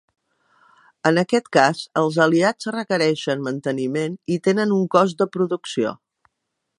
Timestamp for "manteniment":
3.49-4.19